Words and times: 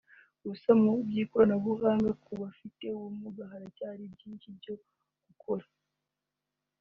Gusa 0.49 0.69
mu 0.81 0.91
by’ikoranabuhanga 1.07 2.09
ku 2.23 2.31
bafite 2.41 2.83
ubumuga 2.97 3.41
haracyari 3.51 4.03
byinshi 4.13 4.47
byo 4.57 4.73
gukora 5.25 5.65